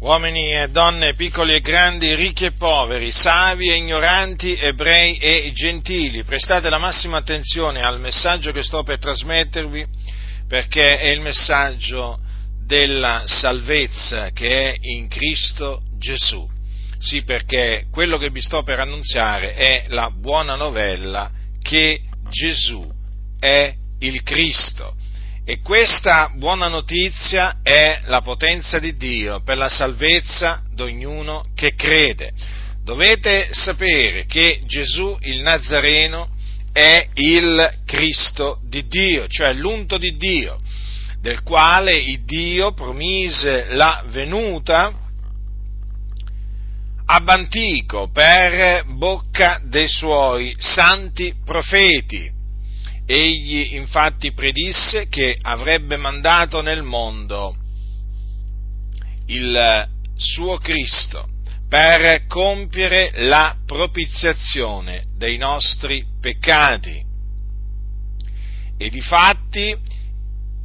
uomini 0.00 0.52
e 0.52 0.68
donne, 0.68 1.14
piccoli 1.14 1.54
e 1.54 1.60
grandi, 1.60 2.14
ricchi 2.14 2.44
e 2.44 2.52
poveri, 2.52 3.10
savi 3.10 3.70
e 3.70 3.76
ignoranti, 3.76 4.54
ebrei 4.54 5.16
e 5.16 5.50
gentili, 5.54 6.24
prestate 6.24 6.68
la 6.68 6.78
massima 6.78 7.18
attenzione 7.18 7.82
al 7.82 8.00
messaggio 8.00 8.52
che 8.52 8.62
sto 8.62 8.82
per 8.82 8.98
trasmettervi, 8.98 9.86
perché 10.46 10.98
è 10.98 11.08
il 11.08 11.20
messaggio 11.20 12.18
della 12.66 13.24
salvezza 13.26 14.30
che 14.30 14.72
è 14.72 14.76
in 14.80 15.08
Cristo 15.08 15.82
Gesù. 15.98 16.50
Sì, 16.98 17.22
perché 17.22 17.86
quello 17.90 18.16
che 18.18 18.30
vi 18.30 18.40
sto 18.40 18.62
per 18.62 18.80
annunziare 18.80 19.54
è 19.54 19.84
la 19.88 20.10
buona 20.10 20.54
novella 20.54 21.30
che 21.60 22.00
Gesù 22.30 22.82
è 23.38 23.74
il 23.98 24.22
Cristo 24.22 24.96
e 25.46 25.60
questa 25.60 26.30
buona 26.34 26.68
notizia 26.68 27.56
è 27.62 28.00
la 28.06 28.22
potenza 28.22 28.78
di 28.78 28.96
Dio 28.96 29.42
per 29.42 29.58
la 29.58 29.68
salvezza 29.68 30.62
di 30.72 30.80
ognuno 30.80 31.44
che 31.54 31.74
crede. 31.74 32.32
Dovete 32.82 33.48
sapere 33.52 34.24
che 34.24 34.62
Gesù 34.64 35.16
il 35.20 35.42
Nazareno 35.42 36.30
è 36.72 37.08
il 37.14 37.80
Cristo 37.84 38.60
di 38.66 38.84
Dio, 38.86 39.26
cioè 39.28 39.52
l'unto 39.52 39.98
di 39.98 40.16
Dio, 40.16 40.60
del 41.20 41.42
quale 41.42 42.02
Dio 42.24 42.72
promise 42.72 43.66
la 43.74 44.02
venuta 44.08 44.92
ab 47.06 47.28
antico 47.28 48.10
per 48.10 48.84
bocca 48.96 49.60
dei 49.62 49.88
suoi 49.88 50.56
santi 50.58 51.34
profeti 51.44 52.33
Egli 53.06 53.74
infatti 53.74 54.32
predisse 54.32 55.08
che 55.08 55.36
avrebbe 55.40 55.96
mandato 55.96 56.62
nel 56.62 56.82
mondo 56.82 57.54
il 59.26 59.88
suo 60.16 60.58
Cristo 60.58 61.28
per 61.68 62.26
compiere 62.26 63.10
la 63.26 63.56
propiziazione 63.66 65.04
dei 65.16 65.36
nostri 65.36 66.04
peccati. 66.20 67.02
E 68.78 68.90
difatti 68.90 69.76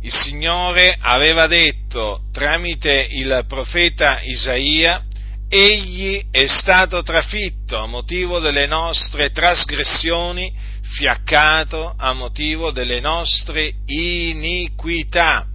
il 0.02 0.14
Signore 0.14 0.96
aveva 1.00 1.48
detto 1.48 2.24
tramite 2.32 3.08
il 3.10 3.44
profeta 3.48 4.22
Isaia, 4.22 5.04
egli 5.50 6.28
è 6.32 6.46
stato 6.46 7.04
trafitto 7.04 7.78
a 7.78 7.86
motivo 7.86 8.40
delle 8.40 8.66
nostre 8.66 9.32
trasgressioni 9.32 10.54
fiaccato 10.92 11.94
a 11.96 12.14
motivo 12.14 12.72
delle 12.72 13.00
nostre 13.00 13.74
iniquità. 13.86 15.46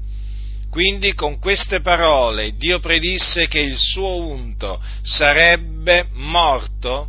Quindi 0.70 1.14
con 1.14 1.38
queste 1.38 1.80
parole 1.80 2.56
Dio 2.56 2.80
predisse 2.80 3.46
che 3.46 3.60
il 3.60 3.76
suo 3.76 4.16
unto 4.16 4.82
sarebbe 5.02 6.08
morto 6.12 7.08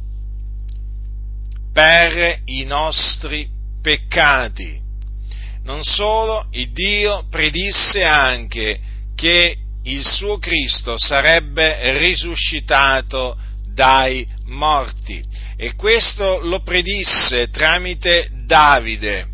per 1.74 2.42
i 2.46 2.64
nostri 2.64 3.48
peccati. 3.82 4.82
Non 5.64 5.84
solo, 5.84 6.48
il 6.52 6.72
Dio 6.72 7.26
predisse 7.30 8.04
anche 8.04 8.80
che 9.16 9.58
il 9.84 10.06
suo 10.06 10.38
Cristo 10.38 10.96
sarebbe 10.98 11.98
risuscitato 11.98 13.36
dai 13.76 14.26
morti. 14.46 15.24
E 15.56 15.76
questo 15.76 16.40
lo 16.40 16.62
predisse 16.62 17.50
tramite 17.50 18.30
Davide, 18.46 19.28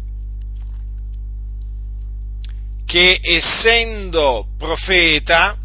che 2.86 3.20
essendo 3.22 4.48
profeta 4.58 5.58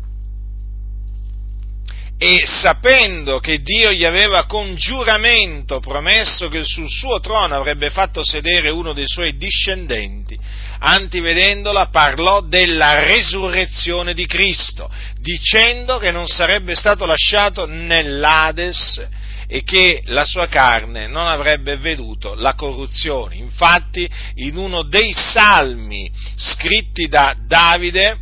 e 2.19 2.47
sapendo 2.47 3.41
che 3.41 3.61
Dio 3.61 3.93
gli 3.93 4.05
aveva 4.05 4.47
con 4.47 4.75
giuramento 4.75 5.81
promesso 5.81 6.49
che 6.49 6.65
sul 6.65 6.89
suo 6.89 7.21
trono 7.21 7.55
avrebbe 7.55 7.91
fatto 7.91 8.25
sedere 8.25 8.71
uno 8.71 8.95
dei 8.95 9.07
suoi 9.07 9.37
discendenti, 9.37 10.39
antivedendola 10.79 11.89
parlò 11.89 12.41
della 12.41 13.05
resurrezione 13.05 14.15
di 14.15 14.25
Cristo, 14.25 14.91
dicendo 15.21 15.99
che 15.99 16.11
non 16.11 16.27
sarebbe 16.27 16.75
stato 16.75 17.05
lasciato 17.05 17.67
nell'Ades 17.67 19.09
e 19.47 19.63
che 19.63 20.01
la 20.07 20.25
sua 20.25 20.47
carne 20.47 21.07
non 21.09 21.29
avrebbe 21.29 21.77
veduto 21.77 22.35
la 22.35 22.55
corruzione. 22.55 23.37
Infatti, 23.37 24.09
in 24.37 24.57
uno 24.57 24.85
dei 24.85 25.13
salmi 25.13 26.11
scritti 26.35 27.09
da 27.09 27.37
Davide, 27.47 28.19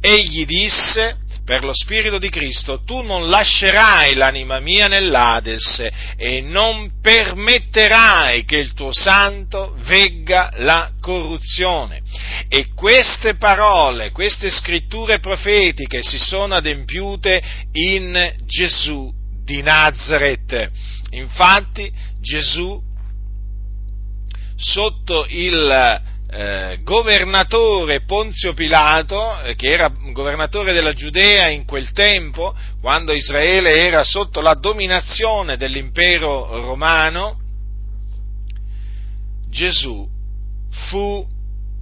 egli 0.00 0.46
disse, 0.46 1.24
per 1.46 1.62
lo 1.62 1.72
Spirito 1.72 2.18
di 2.18 2.28
Cristo, 2.28 2.82
tu 2.82 3.02
non 3.02 3.28
lascerai 3.28 4.14
l'anima 4.14 4.58
mia 4.58 4.88
nell'Ades 4.88 5.88
e 6.16 6.40
non 6.40 6.98
permetterai 7.00 8.44
che 8.44 8.56
il 8.56 8.74
tuo 8.74 8.92
santo 8.92 9.76
vegga 9.86 10.50
la 10.56 10.90
corruzione. 11.00 12.02
E 12.48 12.72
queste 12.74 13.36
parole, 13.36 14.10
queste 14.10 14.50
scritture 14.50 15.20
profetiche 15.20 16.02
si 16.02 16.18
sono 16.18 16.56
adempiute 16.56 17.40
in 17.74 18.34
Gesù 18.44 19.08
di 19.44 19.62
Nazareth. 19.62 20.68
Infatti 21.10 21.92
Gesù, 22.20 22.82
sotto 24.56 25.26
il 25.28 26.14
eh, 26.36 26.80
governatore 26.82 28.02
Ponzio 28.02 28.52
Pilato, 28.52 29.40
eh, 29.40 29.54
che 29.54 29.72
era 29.72 29.90
governatore 30.12 30.74
della 30.74 30.92
Giudea 30.92 31.48
in 31.48 31.64
quel 31.64 31.92
tempo, 31.92 32.54
quando 32.80 33.14
Israele 33.14 33.74
era 33.78 34.04
sotto 34.04 34.42
la 34.42 34.52
dominazione 34.52 35.56
dell'impero 35.56 36.60
romano, 36.60 37.40
Gesù 39.48 40.06
fu 40.88 41.26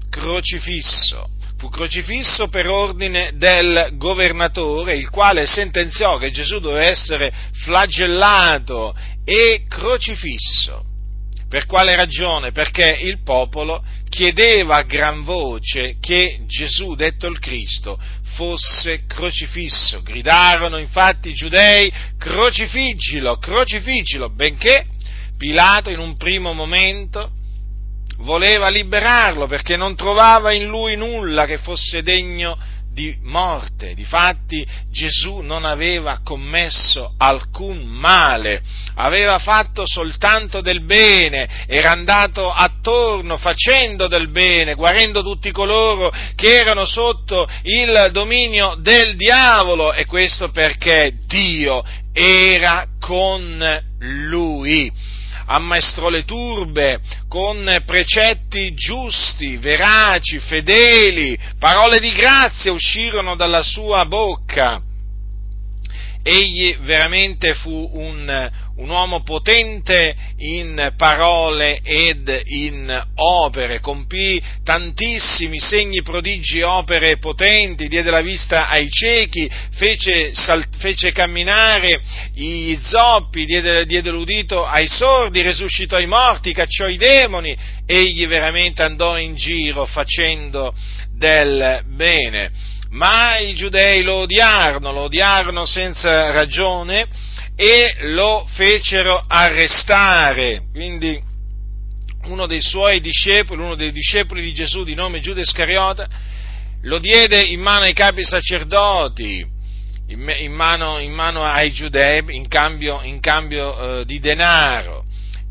crocifisso 0.09 1.31
fu 1.57 1.69
crocifisso 1.69 2.49
per 2.49 2.69
ordine 2.69 3.33
del 3.37 3.91
governatore, 3.93 4.97
il 4.97 5.09
quale 5.09 5.47
sentenziò 5.47 6.19
che 6.19 6.31
Gesù 6.31 6.59
doveva 6.59 6.85
essere 6.85 7.33
flagellato 7.63 8.95
e 9.25 9.65
crocifisso. 9.69 10.94
Per 11.55 11.67
quale 11.67 11.95
ragione? 11.95 12.51
Perché 12.51 12.99
il 13.03 13.23
popolo 13.23 13.85
chiedeva 14.09 14.75
a 14.75 14.83
gran 14.83 15.23
voce 15.23 15.99
che 16.01 16.41
Gesù, 16.49 16.97
detto 16.97 17.29
il 17.29 17.39
Cristo, 17.39 17.97
fosse 18.35 19.05
crocifisso. 19.07 20.03
Gridarono 20.03 20.79
infatti 20.79 21.29
i 21.29 21.33
giudei, 21.33 21.93
crocifiggilo, 22.19 23.37
crocifiggilo, 23.37 24.31
benché 24.31 24.85
Pilato 25.39 25.91
in 25.91 26.01
un 26.01 26.17
primo 26.17 26.53
momento 26.55 27.31
voleva 28.19 28.69
liberarlo 28.69 29.47
perché 29.47 29.77
non 29.77 29.95
trovava 29.95 30.53
in 30.53 30.67
lui 30.67 30.97
nulla 30.97 31.47
che 31.47 31.59
fosse 31.59 32.03
degno 32.03 32.59
di 32.95 33.15
morte. 33.23 33.93
Difatti 33.93 34.67
Gesù 34.91 35.41
non 35.41 35.65
aveva 35.65 36.21
commesso 36.25 37.13
alcun 37.19 37.85
male, 37.85 38.63
aveva 38.95 39.39
fatto 39.39 39.83
soltanto 39.85 40.61
del 40.61 40.85
bene, 40.85 41.67
era 41.67 41.91
andato 41.91 42.51
attorno 42.51 43.37
facendo 43.37 44.07
del 44.07 44.29
bene, 44.31 44.75
guarendo 44.75 45.23
tutti 45.23 45.51
coloro 45.51 46.11
che 46.37 46.55
erano 46.55 46.87
sotto 46.87 47.47
il 47.63 48.09
dominio 48.13 48.77
del 48.79 49.17
diavolo 49.17 49.93
e 49.93 50.07
questo 50.07 50.51
perché 50.51 51.13
Dio 51.27 51.85
era 52.13 52.87
con 53.01 53.83
lui 53.99 54.91
ammaestrò 55.47 56.09
le 56.09 56.25
turbe 56.25 57.01
con 57.29 57.83
precetti 57.85 58.75
giusti, 58.75 59.57
veraci, 59.57 60.39
fedeli, 60.39 61.39
parole 61.59 61.99
di 61.99 62.13
grazia 62.13 62.73
uscirono 62.73 63.35
dalla 63.37 63.63
sua 63.63 64.05
bocca. 64.07 64.81
Egli 66.27 66.75
veramente 66.81 67.53
fu 67.53 67.91
un, 67.93 68.51
un 68.77 68.89
uomo 68.89 69.23
potente 69.23 70.17
in 70.39 70.95
parole 70.97 71.81
ed 71.85 72.43
in 72.47 73.07
opere, 73.17 73.81
compì 73.81 74.43
tantissimi 74.63 75.61
segni, 75.61 76.01
prodigi, 76.01 76.63
opere 76.63 77.19
potenti, 77.19 77.89
diede 77.89 78.11
la 78.11 78.23
vista 78.23 78.69
ai 78.71 78.89
ciechi, 78.89 79.51
fece, 79.73 80.33
sal, 80.33 80.65
fece 80.79 81.13
camminare 81.13 82.01
i 82.37 82.79
zoppi, 82.81 83.45
diede, 83.45 83.85
diede 83.85 84.11
l'udito 84.11 84.65
ai 84.65 84.89
sordi, 84.89 85.43
resuscitò 85.43 85.99
i 86.01 86.07
morti, 86.07 86.55
cacciò 86.55 86.89
i 86.89 86.97
demoni, 86.97 87.55
egli 87.85 88.27
veramente 88.27 88.83
andò 88.83 89.19
in 89.19 89.35
giro 89.35 89.85
facendo 89.85 90.75
del 91.17 91.83
bene. 91.87 92.73
Ma 92.95 93.39
i 93.39 93.55
giudei 93.55 94.03
lo 94.03 94.15
odiarono, 94.15 94.93
lo 94.93 95.03
odiarono 95.03 95.65
senza 95.65 96.31
ragione, 96.31 97.07
e 97.57 97.97
lo 98.13 98.47
fecero 98.49 99.23
arrestare. 99.27 100.63
Quindi 100.73 101.21
uno 102.25 102.47
dei 102.47 102.61
suoi 102.61 103.01
discepoli, 103.01 103.61
uno 103.63 103.77
dei 103.77 103.93
discepoli 103.93 104.43
di 104.43 104.53
Gesù 104.53 104.85
di 104.85 104.95
nome 104.95 105.21
Giuda 105.21 105.41
Iscariota, 105.41 106.09
lo 106.83 106.99
diede 106.99 107.43
in 107.43 107.61
mano 107.61 107.85
ai 107.85 107.95
capi 107.95 108.25
sacerdoti 108.25 109.53
in 110.07 110.53
mano, 110.53 110.99
in 110.99 111.13
mano 111.13 111.45
ai 111.45 111.73
giudei 111.73 112.23
in 112.29 112.47
cambio, 112.47 113.01
in 113.03 113.21
cambio 113.21 114.01
eh, 114.01 114.05
di 114.05 114.21
denaro. 114.21 115.05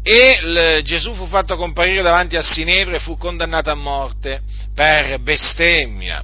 E 0.03 0.39
l, 0.41 0.81
Gesù 0.83 1.13
fu 1.13 1.25
fatto 1.27 1.55
comparire 1.55 2.01
davanti 2.01 2.35
a 2.35 2.41
Sinedro 2.41 2.95
e 2.95 2.99
fu 2.99 3.17
condannato 3.17 3.71
a 3.71 3.75
morte 3.75 4.41
per 4.75 5.19
bestemmia. 5.21 6.23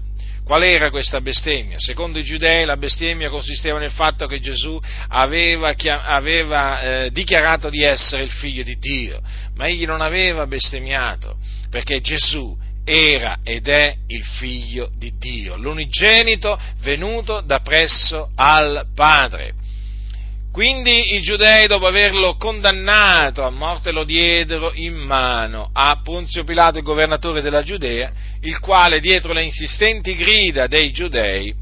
Qual 0.50 0.64
era 0.64 0.90
questa 0.90 1.22
bestemmia? 1.22 1.78
Secondo 1.78 2.18
i 2.18 2.24
giudei 2.24 2.66
la 2.66 2.76
bestemmia 2.76 3.30
consisteva 3.30 3.78
nel 3.78 3.92
fatto 3.92 4.26
che 4.26 4.40
Gesù 4.40 4.82
aveva, 5.10 5.76
aveva 5.78 6.82
eh, 6.82 7.12
dichiarato 7.12 7.70
di 7.70 7.84
essere 7.84 8.24
il 8.24 8.32
figlio 8.32 8.64
di 8.64 8.80
Dio, 8.80 9.22
ma 9.54 9.68
egli 9.68 9.86
non 9.86 10.02
aveva 10.02 10.48
bestemmiato, 10.48 11.38
perché 11.70 12.02
Gesù 12.02 12.58
era 12.84 13.38
ed 13.44 13.68
è 13.68 13.94
il 14.08 14.26
figlio 14.26 14.90
di 14.98 15.14
Dio, 15.20 15.56
l'unigenito 15.56 16.60
venuto 16.82 17.42
da 17.42 17.60
presso 17.60 18.32
al 18.34 18.88
Padre. 18.96 19.54
Quindi 20.52 21.14
i 21.14 21.22
giudei, 21.22 21.68
dopo 21.68 21.86
averlo 21.86 22.36
condannato 22.36 23.44
a 23.44 23.52
morte, 23.52 23.92
lo 23.92 24.04
diedero 24.04 24.74
in 24.74 24.96
mano 24.96 25.70
a 25.72 26.02
Ponzio 26.04 26.44
Pilato, 26.44 26.80
il 26.80 26.84
governatore 26.84 27.42
della 27.42 27.62
Giudea, 27.62 28.12
il 28.42 28.60
quale, 28.60 29.00
dietro 29.00 29.32
le 29.32 29.44
insistenti 29.44 30.16
grida 30.16 30.66
dei 30.66 30.92
giudei, 30.92 31.54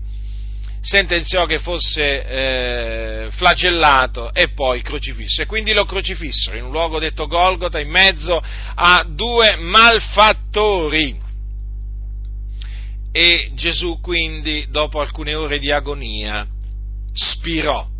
sentenziò 0.79 1.45
che 1.45 1.59
fosse 1.59 2.25
eh, 2.25 3.27
flagellato 3.31 4.33
e 4.33 4.53
poi 4.53 4.81
crocifisso. 4.81 5.41
E 5.41 5.45
quindi 5.45 5.73
lo 5.73 5.83
crocifissero 5.83 6.55
in 6.55 6.63
un 6.63 6.71
luogo 6.71 6.97
detto 6.97 7.27
Golgota, 7.27 7.79
in 7.79 7.89
mezzo 7.89 8.41
a 8.75 9.05
due 9.07 9.57
malfattori. 9.57 11.25
E 13.11 13.51
Gesù 13.53 13.99
quindi, 13.99 14.67
dopo 14.69 15.01
alcune 15.01 15.35
ore 15.35 15.59
di 15.59 15.71
agonia, 15.71 16.47
spirò 17.11 17.95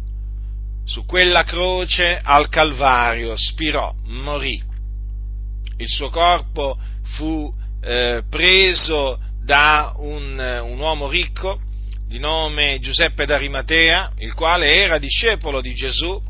su 0.88 1.04
quella 1.06 1.44
croce 1.44 2.18
al 2.24 2.48
Calvario, 2.48 3.36
spirò, 3.36 3.94
morì. 4.06 4.64
Il 5.80 5.88
suo 5.88 6.10
corpo 6.10 6.78
fu 7.04 7.54
eh, 7.82 8.24
preso 8.30 9.20
da 9.44 9.94
un, 9.98 10.40
un 10.40 10.80
uomo 10.80 11.10
ricco 11.10 11.60
di 12.08 12.20
nome 12.20 12.80
Giuseppe 12.80 13.26
d'Arimatea, 13.26 14.14
il 14.20 14.34
quale 14.34 14.76
era 14.76 14.98
discepolo 14.98 15.60
di 15.60 15.74
Gesù, 15.74 16.24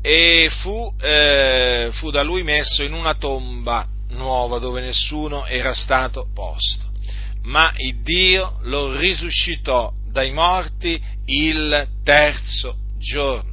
e 0.00 0.48
fu, 0.60 0.94
eh, 1.00 1.88
fu, 1.90 2.10
da 2.10 2.22
lui 2.22 2.44
messo 2.44 2.84
in 2.84 2.92
una 2.92 3.14
tomba 3.14 3.84
nuova 4.10 4.60
dove 4.60 4.80
nessuno 4.80 5.44
era 5.44 5.74
stato 5.74 6.28
posto. 6.32 6.92
Ma 7.42 7.72
il 7.78 8.00
Dio 8.00 8.58
lo 8.62 8.96
risuscitò 8.96 9.92
dai 10.08 10.30
morti 10.30 11.02
il 11.24 11.88
terzo 12.04 12.82
giorno 13.04 13.52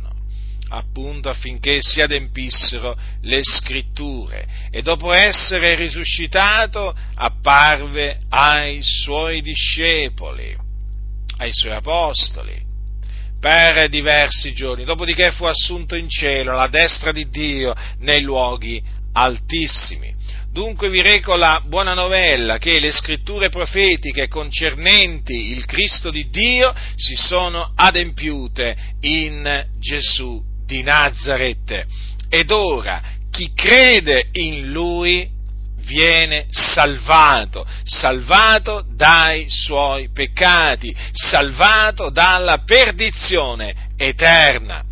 appunto 0.73 1.29
affinché 1.29 1.79
si 1.81 2.01
adempissero 2.01 2.97
le 3.23 3.41
scritture 3.43 4.47
e 4.71 4.81
dopo 4.81 5.11
essere 5.11 5.75
risuscitato 5.75 6.95
apparve 7.15 8.21
ai 8.29 8.79
suoi 8.81 9.41
discepoli, 9.41 10.55
ai 11.37 11.51
suoi 11.51 11.73
apostoli 11.73 12.69
per 13.39 13.89
diversi 13.89 14.53
giorni, 14.53 14.85
dopodiché 14.85 15.31
fu 15.31 15.45
assunto 15.45 15.95
in 15.95 16.07
cielo 16.07 16.51
alla 16.51 16.67
destra 16.67 17.11
di 17.11 17.27
Dio 17.29 17.75
nei 17.99 18.21
luoghi 18.21 18.81
altissimi. 19.13 20.13
Dunque 20.51 20.89
vi 20.89 21.01
reco 21.01 21.35
la 21.37 21.61
buona 21.65 21.93
novella 21.93 22.57
che 22.57 22.81
le 22.81 22.91
scritture 22.91 23.47
profetiche 23.47 24.27
concernenti 24.27 25.51
il 25.51 25.65
Cristo 25.65 26.11
di 26.11 26.29
Dio 26.29 26.75
si 26.95 27.15
sono 27.15 27.71
adempiute 27.73 28.75
in 28.99 29.65
Gesù 29.79 30.43
di 30.65 30.83
Nazareth. 30.83 31.85
Ed 32.27 32.51
ora 32.51 33.01
chi 33.31 33.53
crede 33.53 34.27
in 34.33 34.71
Lui 34.73 35.25
viene 35.85 36.47
salvato, 36.49 37.65
salvato 37.83 38.83
dai 38.93 39.45
suoi 39.47 40.09
peccati, 40.11 40.93
salvato 41.13 42.09
dalla 42.09 42.57
perdizione 42.65 43.87
eterna. 43.95 44.83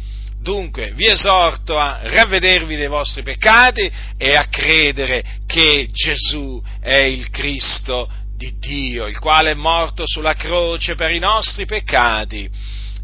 Dunque 0.49 0.93
vi 0.93 1.05
esorto 1.05 1.77
a 1.77 1.99
ravvedervi 2.01 2.75
dei 2.75 2.87
vostri 2.87 3.21
peccati 3.21 3.87
e 4.17 4.33
a 4.35 4.47
credere 4.47 5.23
che 5.45 5.87
Gesù 5.91 6.59
è 6.81 7.03
il 7.03 7.29
Cristo 7.29 8.11
di 8.35 8.57
Dio, 8.57 9.05
il 9.05 9.19
quale 9.19 9.51
è 9.51 9.53
morto 9.53 10.07
sulla 10.07 10.33
croce 10.33 10.95
per 10.95 11.11
i 11.11 11.19
nostri 11.19 11.67
peccati 11.67 12.49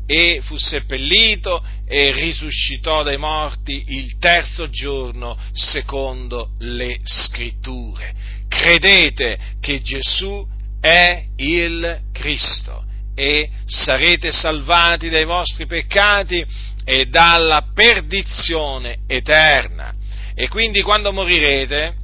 e 0.07 0.39
fu 0.41 0.57
seppellito 0.57 1.63
e 1.87 2.13
risuscitò 2.13 3.03
dai 3.03 3.17
morti 3.17 3.83
il 3.89 4.17
terzo 4.17 4.67
giorno 4.71 5.37
secondo 5.51 6.49
le 6.61 6.97
scritture. 7.03 8.11
Credete 8.49 9.37
che 9.61 9.83
Gesù 9.83 10.43
è 10.81 11.23
il 11.35 12.05
Cristo 12.11 12.85
e 13.13 13.51
sarete 13.65 14.31
salvati 14.31 15.09
dai 15.09 15.25
vostri 15.25 15.67
peccati 15.67 16.73
e 16.85 17.07
dalla 17.07 17.71
perdizione 17.73 18.99
eterna. 19.07 19.91
E 20.35 20.47
quindi 20.47 20.81
quando 20.81 21.11
morirete 21.11 21.95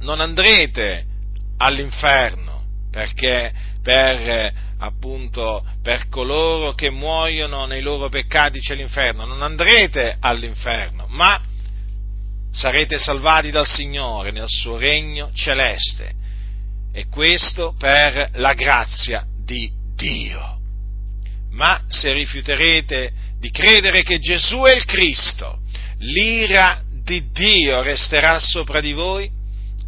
non 0.00 0.20
andrete 0.20 1.04
all'inferno, 1.58 2.64
perché 2.90 3.52
per 3.82 4.70
appunto 4.78 5.64
per 5.80 6.08
coloro 6.08 6.74
che 6.74 6.90
muoiono 6.90 7.66
nei 7.66 7.82
loro 7.82 8.08
peccati 8.08 8.58
c'è 8.58 8.74
l'inferno, 8.74 9.24
non 9.24 9.42
andrete 9.42 10.16
all'inferno, 10.18 11.06
ma 11.08 11.40
sarete 12.50 12.98
salvati 12.98 13.50
dal 13.50 13.66
Signore 13.66 14.32
nel 14.32 14.48
suo 14.48 14.76
regno 14.76 15.30
celeste. 15.32 16.20
E 16.92 17.06
questo 17.08 17.74
per 17.78 18.30
la 18.34 18.52
grazia 18.54 19.24
di 19.44 19.70
Dio. 19.94 20.51
Ma 21.52 21.84
se 21.88 22.12
rifiuterete 22.12 23.12
di 23.38 23.50
credere 23.50 24.02
che 24.02 24.18
Gesù 24.18 24.62
è 24.62 24.74
il 24.74 24.84
Cristo, 24.84 25.60
l'ira 25.98 26.82
di 27.04 27.30
Dio 27.30 27.82
resterà 27.82 28.38
sopra 28.38 28.80
di 28.80 28.92
voi 28.92 29.30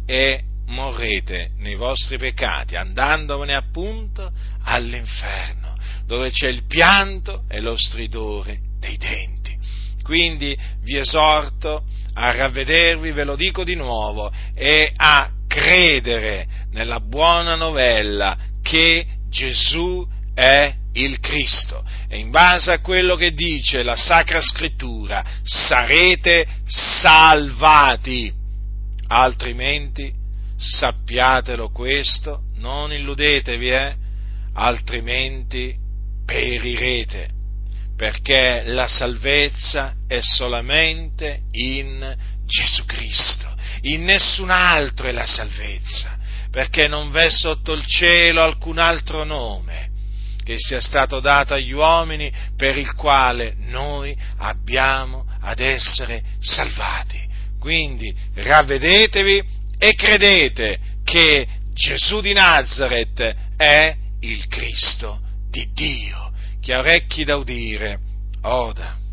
e 0.05 0.41
morrete 0.67 1.51
nei 1.57 1.75
vostri 1.75 2.17
peccati, 2.17 2.75
andandovene 2.75 3.55
appunto 3.55 4.31
all'inferno, 4.63 5.75
dove 6.05 6.31
c'è 6.31 6.47
il 6.47 6.65
pianto 6.65 7.43
e 7.47 7.59
lo 7.59 7.75
stridore 7.77 8.59
dei 8.79 8.97
denti. 8.97 9.57
Quindi 10.03 10.55
vi 10.83 10.97
esorto 10.97 11.83
a 12.13 12.31
ravvedervi, 12.31 13.11
ve 13.11 13.23
lo 13.23 13.35
dico 13.35 13.63
di 13.63 13.75
nuovo, 13.75 14.31
e 14.53 14.91
a 14.95 15.31
credere 15.47 16.47
nella 16.71 16.99
buona 16.99 17.55
novella 17.55 18.37
che 18.61 19.05
Gesù 19.29 20.07
è 20.33 20.73
il 20.95 21.19
Cristo. 21.19 21.83
E 22.07 22.17
in 22.17 22.29
base 22.29 22.71
a 22.71 22.79
quello 22.79 23.15
che 23.15 23.33
dice 23.33 23.83
la 23.83 23.95
Sacra 23.95 24.41
Scrittura 24.41 25.23
sarete 25.43 26.45
salvati, 26.65 28.31
altrimenti 29.07 30.13
sappiatelo 30.57 31.69
questo, 31.71 32.43
non 32.57 32.93
illudetevi, 32.93 33.69
eh? 33.69 33.95
altrimenti 34.53 35.75
perirete, 36.25 37.29
perché 37.95 38.63
la 38.65 38.87
salvezza 38.87 39.93
è 40.07 40.19
solamente 40.21 41.41
in 41.51 42.15
Gesù 42.45 42.85
Cristo, 42.85 43.53
in 43.81 44.03
nessun 44.05 44.49
altro 44.49 45.07
è 45.07 45.11
la 45.11 45.25
salvezza, 45.25 46.17
perché 46.49 46.87
non 46.87 47.11
v'è 47.11 47.29
sotto 47.29 47.73
il 47.73 47.85
cielo 47.85 48.41
alcun 48.41 48.77
altro 48.77 49.25
nome 49.25 49.84
che 50.45 50.55
sia 50.59 50.79
stato 50.79 51.19
dato 51.19 51.55
agli 51.55 51.71
uomini 51.71 52.31
per 52.55 52.77
il 52.77 52.93
quale 52.93 53.55
noi 53.57 54.15
abbiamo 54.37 55.25
ad 55.41 55.59
essere 55.59 56.21
salvati. 56.39 57.19
Quindi 57.59 58.15
ravvedetevi 58.35 59.43
e 59.79 59.93
credete 59.95 60.79
che 61.03 61.47
Gesù 61.73 62.21
di 62.21 62.31
Nazareth 62.31 63.35
è 63.57 63.95
il 64.19 64.47
Cristo 64.47 65.19
di 65.49 65.67
Dio. 65.73 66.31
Chi 66.61 66.73
ha 66.73 66.79
orecchi 66.79 67.23
da 67.23 67.37
udire, 67.37 67.99
oda. 68.43 69.03